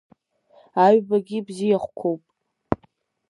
Аҩбагьы 0.85 1.39
бзиахәқәоуп! 1.47 2.23